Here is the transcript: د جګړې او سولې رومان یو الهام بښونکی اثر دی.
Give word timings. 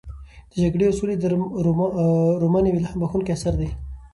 د 0.51 0.53
جګړې 0.63 0.85
او 0.87 0.97
سولې 0.99 1.15
رومان 2.43 2.63
یو 2.67 2.77
الهام 2.79 2.99
بښونکی 3.01 3.31
اثر 3.35 3.53
دی. 3.59 3.69